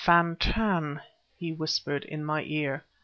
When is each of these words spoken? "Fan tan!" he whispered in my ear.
"Fan 0.03 0.35
tan!" 0.37 0.99
he 1.37 1.51
whispered 1.51 2.05
in 2.05 2.25
my 2.25 2.41
ear. 2.47 2.85